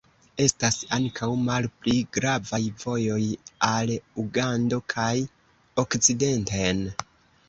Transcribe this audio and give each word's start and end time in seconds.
Estas 0.43 0.77
ankaŭ 0.95 1.27
malpli 1.41 1.91
gravaj 2.17 2.59
vojoj 2.83 3.19
al 3.67 3.93
Ugando 4.23 4.79
kaj 4.95 5.11
okcidenten. 5.85 6.83